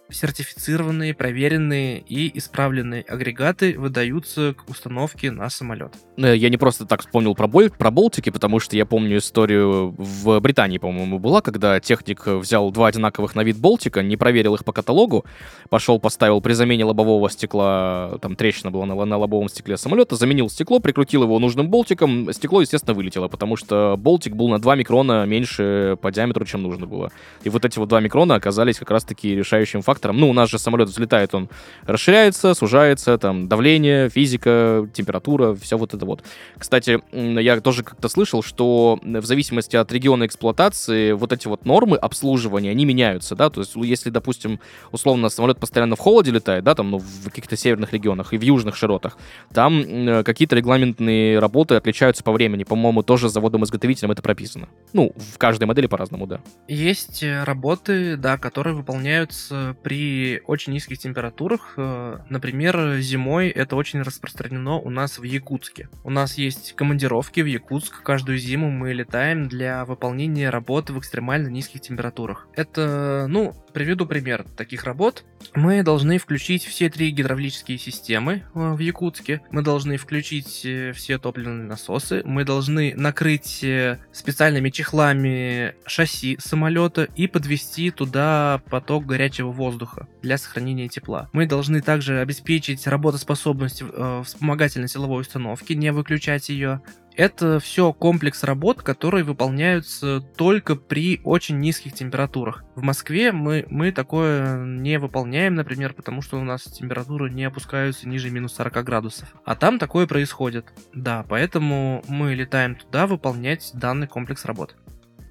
[0.10, 5.94] сертифицированные, проверенные и исправленные агрегаты выдаются к установке на самолет.
[6.18, 9.96] Э, я не просто так вспомнил про, Боль, про Болтики, потому что я помню историю
[9.98, 14.66] в Британии, по-моему, была, когда техник взял два одинаковых на вид Болтика, не проверил их
[14.66, 15.26] по каталогу,
[15.70, 20.50] пошел, поставил при замене лобового стекла, там трещина была на, на лобовом стекле самолета, заменил
[20.50, 25.26] стекло, прикрутил его нужным болтиком, стекло, естественно, вылетело, потому что болтик был на 2 микрона
[25.26, 27.12] меньше по диаметру, чем нужно было.
[27.44, 30.03] И вот эти вот 2 микрона оказались как раз-таки решающим фактором.
[30.12, 31.50] Ну, у нас же самолет взлетает, он
[31.86, 36.24] расширяется, сужается, там, давление, физика, температура, все вот это вот.
[36.58, 41.96] Кстати, я тоже как-то слышал, что в зависимости от региона эксплуатации вот эти вот нормы
[41.96, 44.60] обслуживания, они меняются, да, то есть если, допустим,
[44.92, 48.42] условно самолет постоянно в холоде летает, да, там, ну, в каких-то северных регионах и в
[48.42, 49.18] южных широтах,
[49.54, 54.68] там какие-то регламентные работы отличаются по времени, по-моему, тоже заводом-изготовителем это прописано.
[54.94, 56.42] Ну, в каждой модели по-разному, да.
[56.68, 61.74] Есть э, работы, да, которые выполняются при очень низких температурах.
[61.78, 65.90] Э, например, зимой это очень распространено у нас в Якутске.
[66.04, 68.02] У нас есть командировки в Якутск.
[68.02, 72.48] Каждую зиму мы летаем для выполнения работы в экстремально низких температурах.
[72.56, 75.26] Это, ну, приведу пример таких работ.
[75.54, 79.42] Мы должны включить все три гидравлические системы э, в Якутске.
[79.52, 82.22] Мы должны включить э, все топливные насосы.
[82.24, 83.66] Мы должны накрыть
[84.12, 89.73] специальными чехлами шасси самолета и подвести туда поток горячего воздуха
[90.22, 91.30] для сохранения тепла.
[91.34, 96.82] Мы должны также обеспечить работоспособность э, вспомогательной силовой установки, не выключать ее.
[97.16, 102.64] Это все комплекс работ, которые выполняются только при очень низких температурах.
[102.76, 108.08] В Москве мы, мы такое не выполняем, например, потому что у нас температуры не опускаются
[108.10, 109.34] ниже минус 40 градусов.
[109.46, 110.74] А там такое происходит.
[110.94, 114.76] Да, поэтому мы летаем туда выполнять данный комплекс работ.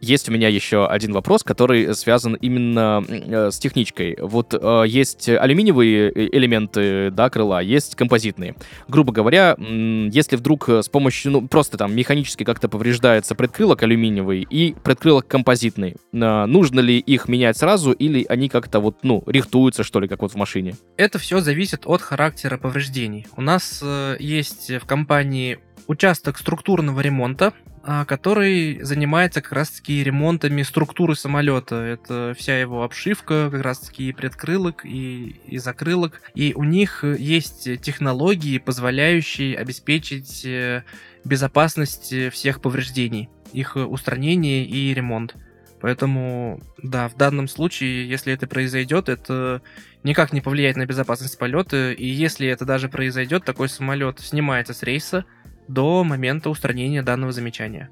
[0.02, 4.18] Есть у меня еще один вопрос, который связан именно э, с техничкой.
[4.20, 8.56] Вот э, есть алюминиевые э, элементы, да, крыла, есть композитные.
[8.88, 14.74] Грубо говоря, если вдруг с помощью, ну, просто там механически как-то повреждается предкрылок алюминиевый и
[14.82, 20.00] предкрылок композитный, э, нужно ли их менять сразу или они как-то вот, ну, рихтуются, что
[20.00, 20.74] ли, как вот в машине?
[20.96, 23.28] Это все зависит от характера повреждений.
[23.36, 27.52] У нас э, есть в компании участок структурного ремонта,
[28.06, 31.76] который занимается как раз-таки ремонтами структуры самолета.
[31.76, 36.22] Это вся его обшивка, как раз-таки и предкрылок, и, и закрылок.
[36.34, 40.84] И у них есть технологии, позволяющие обеспечить э,
[41.24, 45.34] безопасность всех повреждений, их устранение и ремонт.
[45.82, 49.62] Поэтому, да, в данном случае, если это произойдет, это
[50.04, 51.90] никак не повлияет на безопасность полета.
[51.90, 55.24] И если это даже произойдет, такой самолет снимается с рейса,
[55.68, 57.90] до момента устранения данного замечания.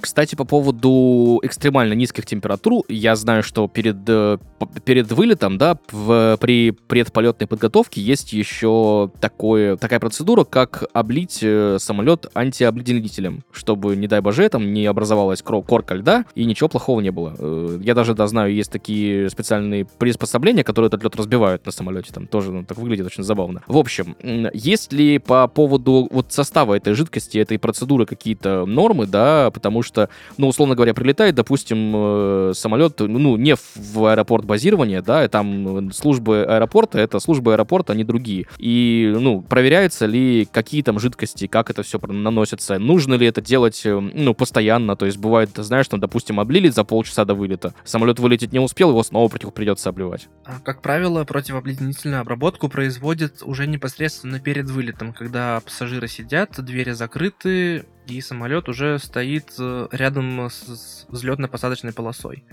[0.00, 4.38] Кстати, по поводу экстремально низких температур, я знаю, что перед, э,
[4.84, 11.76] перед вылетом, да, в, при предполетной подготовке есть еще такое, такая процедура, как облить э,
[11.78, 17.10] самолет антиобледенителем, чтобы, не дай боже, там не образовалась корка льда и ничего плохого не
[17.10, 17.34] было.
[17.38, 22.12] Э, я даже, да, знаю, есть такие специальные приспособления, которые этот лед разбивают на самолете,
[22.12, 23.62] там тоже ну, так выглядит очень забавно.
[23.66, 24.16] В общем,
[24.52, 29.89] есть ли по поводу вот состава этой жидкости, этой процедуры какие-то нормы, да, потому что
[29.90, 35.92] что, ну, условно говоря, прилетает, допустим, э, самолет, ну, не в аэропорт базирования, да, там
[35.92, 38.46] службы аэропорта, это службы аэропорта, они другие.
[38.58, 43.82] И, ну, проверяется ли, какие там жидкости, как это все наносится, нужно ли это делать,
[43.84, 48.18] э, ну, постоянно, то есть бывает, знаешь, там, допустим, облили за полчаса до вылета, самолет
[48.20, 50.28] вылететь не успел, его снова придется обливать.
[50.44, 57.84] А, как правило, противообледенительную обработку производят уже непосредственно перед вылетом, когда пассажиры сидят, двери закрыты,
[58.10, 62.44] и самолет уже стоит э, рядом с взлетно-посадочной полосой.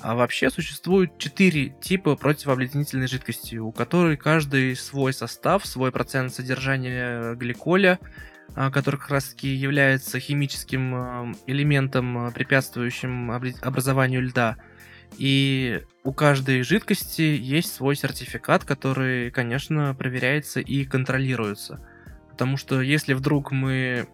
[0.00, 7.34] А вообще существует четыре типа противообледенительной жидкости, у которой каждый свой состав, свой процент содержания
[7.34, 7.98] гликоля,
[8.54, 14.56] а, который как раз таки является химическим э, элементом, э, препятствующим образованию льда.
[15.18, 21.86] И у каждой жидкости есть свой сертификат, который, конечно, проверяется и контролируется.
[22.30, 24.08] Потому что если вдруг мы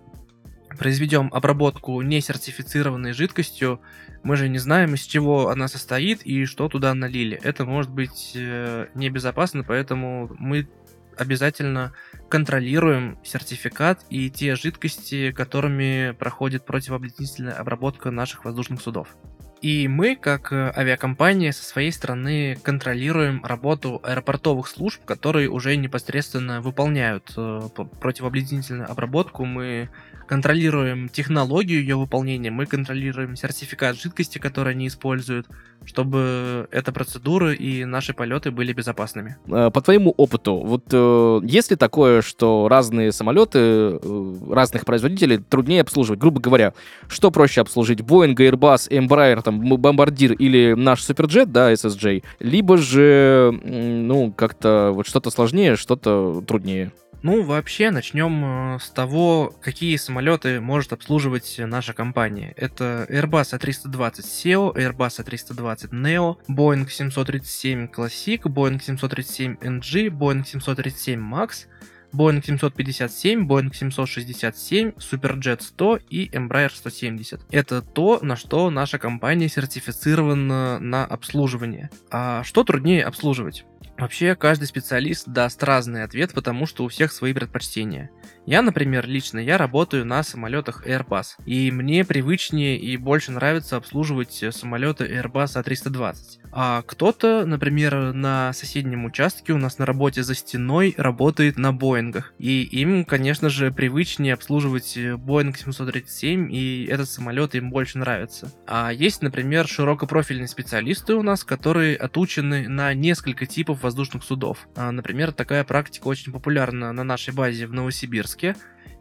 [0.76, 3.80] произведем обработку несертифицированной жидкостью,
[4.22, 7.38] мы же не знаем, из чего она состоит и что туда налили.
[7.42, 10.68] Это может быть э, небезопасно, поэтому мы
[11.16, 11.92] обязательно
[12.28, 19.16] контролируем сертификат и те жидкости, которыми проходит противообледенительная обработка наших воздушных судов.
[19.60, 26.60] И мы, как э, авиакомпания, со своей стороны контролируем работу аэропортовых служб, которые уже непосредственно
[26.60, 27.68] выполняют э,
[28.00, 29.44] противообледенительную обработку.
[29.44, 29.88] Мы
[30.28, 35.46] контролируем технологию ее выполнения, мы контролируем сертификат жидкости, который они используют,
[35.84, 39.36] чтобы эта процедура и наши полеты были безопасными.
[39.48, 45.38] Э, по твоему опыту, вот э, есть ли такое, что разные самолеты э, разных производителей
[45.38, 46.20] труднее обслуживать?
[46.20, 46.74] Грубо говоря,
[47.08, 48.00] что проще обслужить?
[48.00, 52.22] Boeing, Airbus, Embraer, там, Бомбардир или наш Суперджет, да, SSJ?
[52.40, 56.92] Либо же, ну, как-то вот что-то сложнее, что-то труднее?
[57.22, 62.54] Ну, вообще, начнем э, с того, какие самолеты может обслуживать наша компания.
[62.56, 71.18] Это Airbus A320 SEO, Airbus A320 Neo, Boeing 737 Classic, Boeing 737 NG, Boeing 737
[71.20, 71.66] MAX,
[72.12, 77.40] Boeing 757, Boeing 767, Superjet 100 и Embraer 170.
[77.50, 81.90] Это то, на что наша компания сертифицирована на обслуживание.
[82.10, 83.64] А что труднее обслуживать?
[83.98, 88.10] Вообще, каждый специалист даст разный ответ, потому что у всех свои предпочтения.
[88.46, 94.42] Я, например, лично, я работаю на самолетах Airbus, и мне привычнее и больше нравится обслуживать
[94.52, 96.14] самолеты Airbus A320.
[96.50, 102.32] А кто-то, например, на соседнем участке у нас на работе за стеной работает на Боингах,
[102.38, 108.50] и им, конечно же, привычнее обслуживать Boeing 737, и этот самолет им больше нравится.
[108.66, 114.68] А есть, например, широкопрофильные специалисты у нас, которые отучены на несколько типов воздушных судов.
[114.76, 118.54] А, например, такая практика очень популярна на нашей базе в Новосибирске.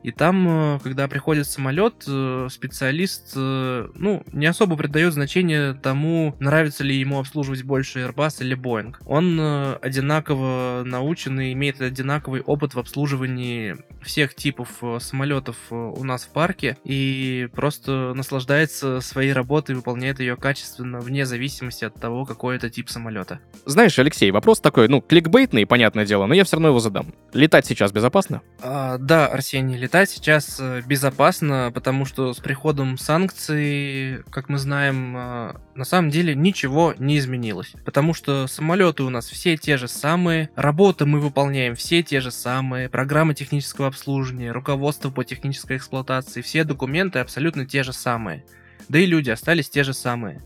[0.04, 6.36] И там, э, когда приходит самолет, э, специалист, э, ну, не особо придает значение тому,
[6.40, 8.96] нравится ли ему обслуживать больше Airbus или Boeing.
[9.06, 9.40] Он
[9.82, 16.78] одинаково научен и имеет одинаковый опыт в обслуживании всех типов самолетов у нас в парке
[16.84, 22.90] и просто наслаждается своей работой, выполняет ее качественно, вне зависимости от того, какой это тип
[22.90, 23.40] самолета.
[23.66, 27.14] Знаешь, Алексей, вопрос такой, ну, кликбейтный, понятное дело, но я все равно его задам.
[27.34, 28.42] Летать сейчас безопасно?
[28.62, 35.16] А, да, Арсений, летать сейчас э, безопасно, потому что с приходом санкций, как мы знаем,
[35.16, 37.72] э, на самом деле ничего не изменилось.
[37.86, 42.32] Потому что самолеты у нас все те же самые, работы мы выполняем все те же
[42.32, 48.44] самые, программы технического обслуживания, руководство по технической эксплуатации, все документы абсолютно те же самые.
[48.90, 50.42] Да и люди остались те же самые.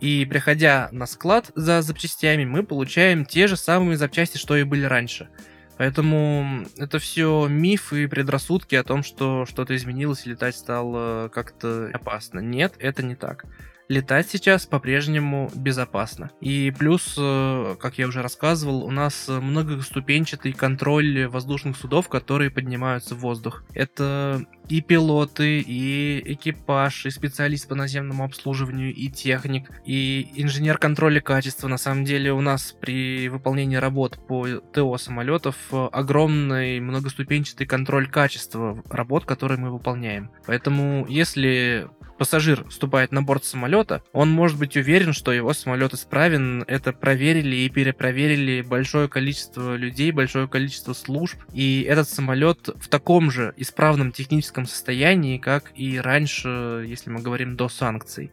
[0.00, 4.84] И приходя на склад за запчастями, мы получаем те же самые запчасти, что и были
[4.84, 5.28] раньше.
[5.78, 11.90] Поэтому это все мифы и предрассудки о том, что что-то изменилось и летать стало как-то
[11.94, 12.40] опасно.
[12.40, 13.46] Нет, это не так
[13.88, 16.30] летать сейчас по-прежнему безопасно.
[16.40, 23.14] И плюс, э, как я уже рассказывал, у нас многоступенчатый контроль воздушных судов, которые поднимаются
[23.14, 23.64] в воздух.
[23.72, 31.20] Это и пилоты, и экипаж, и специалист по наземному обслуживанию, и техник, и инженер контроля
[31.20, 31.68] качества.
[31.68, 38.82] На самом деле у нас при выполнении работ по ТО самолетов огромный многоступенчатый контроль качества
[38.90, 40.30] работ, которые мы выполняем.
[40.46, 41.88] Поэтому если
[42.18, 46.64] пассажир вступает на борт самолета, он может быть уверен, что его самолет исправен.
[46.66, 51.38] Это проверили и перепроверили большое количество людей, большое количество служб.
[51.54, 57.56] И этот самолет в таком же исправном техническом состоянии, как и раньше, если мы говорим
[57.56, 58.30] до санкций.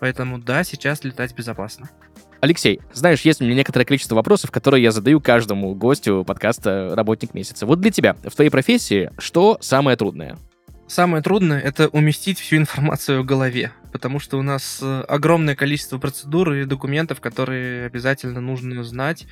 [0.00, 1.88] Поэтому да, сейчас летать безопасно.
[2.40, 7.34] Алексей, знаешь, есть у меня некоторое количество вопросов, которые я задаю каждому гостю подкаста «Работник
[7.34, 7.66] месяца».
[7.66, 10.36] Вот для тебя, в твоей профессии, что самое трудное?
[10.88, 15.98] Самое трудное— это уместить всю информацию в голове, потому что у нас э, огромное количество
[15.98, 19.26] процедур и документов, которые обязательно нужно знать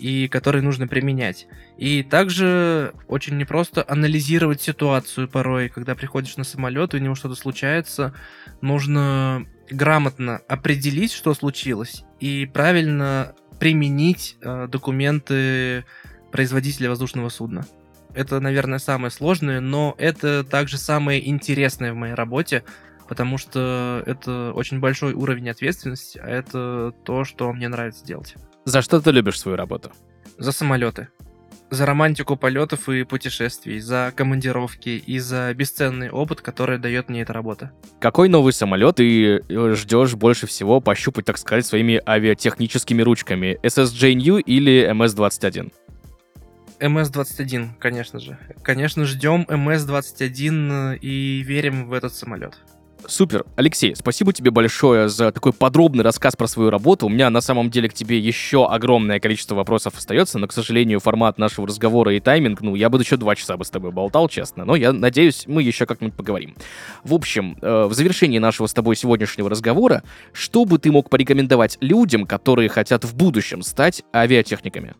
[0.00, 1.46] и которые нужно применять.
[1.76, 8.12] И также очень непросто анализировать ситуацию порой, когда приходишь на самолет, у него что-то случается,
[8.60, 15.84] нужно грамотно определить, что случилось, и правильно применить э, документы
[16.32, 17.64] производителя воздушного судна.
[18.18, 22.64] Это, наверное, самое сложное, но это также самое интересное в моей работе,
[23.08, 28.34] потому что это очень большой уровень ответственности, а это то, что мне нравится делать.
[28.64, 29.92] За что ты любишь свою работу?
[30.36, 31.06] За самолеты.
[31.70, 37.32] За романтику полетов и путешествий, за командировки и за бесценный опыт, который дает мне эта
[37.32, 37.70] работа.
[38.00, 43.60] Какой новый самолет ты э, ждешь больше всего пощупать, так сказать, своими авиатехническими ручками?
[43.62, 45.70] SSJ New или MS-21?
[46.80, 48.38] МС-21, конечно же.
[48.62, 52.58] Конечно, ждем МС-21 э, и верим в этот самолет.
[53.06, 53.44] Супер.
[53.56, 57.06] Алексей, спасибо тебе большое за такой подробный рассказ про свою работу.
[57.06, 61.00] У меня на самом деле к тебе еще огромное количество вопросов остается, но, к сожалению,
[61.00, 64.28] формат нашего разговора и тайминг, ну, я бы еще два часа бы с тобой болтал,
[64.28, 64.64] честно.
[64.64, 66.56] Но я надеюсь, мы еще как-нибудь поговорим.
[67.04, 70.02] В общем, э, в завершении нашего с тобой сегодняшнего разговора,
[70.32, 74.94] что бы ты мог порекомендовать людям, которые хотят в будущем стать авиатехниками?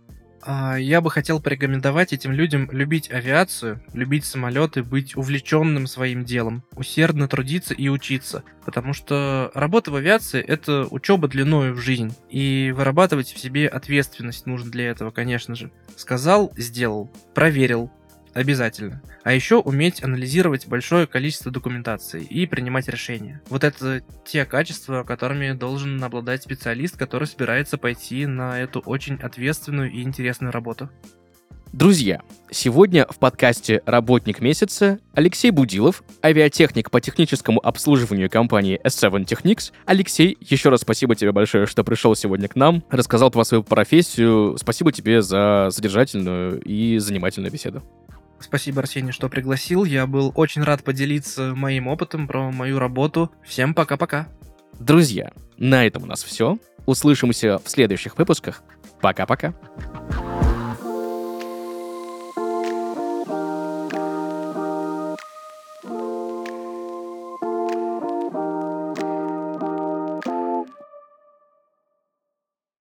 [0.50, 6.62] А, Я бы хотел порекомендовать этим людям любить авиацию, любить самолеты, быть увлеченным своим делом,
[6.74, 8.42] усердно трудиться и учиться.
[8.64, 12.14] Потому что работа в авиации— это учеба длиною в жизнь.
[12.30, 15.70] И вырабатывать в себе ответственность нужно для этого, конечно же.
[15.96, 17.10] Сказал— сделал.
[17.34, 17.90] Проверил
[18.34, 19.02] Обязательно.
[19.24, 23.40] А еще уметь анализировать большое количество документации и принимать решения.
[23.48, 29.90] Вот это те качества, которыми должен обладать специалист, который собирается пойти на эту очень ответственную
[29.90, 30.90] и интересную работу.
[31.72, 39.72] Друзья, сегодня в подкасте «Работник месяца» Алексей Будилов, авиатехник по техническому обслуживанию компании S7 Technics.
[39.84, 44.56] Алексей, еще раз спасибо тебе большое, что пришел сегодня к нам, рассказал про свою профессию.
[44.58, 47.82] Спасибо тебе за содержательную и занимательную беседу.
[48.40, 49.84] Спасибо, Арсений, что пригласил.
[49.84, 53.30] Я был очень рад поделиться моим опытом про мою работу.
[53.44, 54.28] Всем пока-пока.
[54.78, 56.58] Друзья, на этом у нас все.
[56.86, 58.62] Услышимся в следующих выпусках.
[59.00, 59.54] Пока-пока.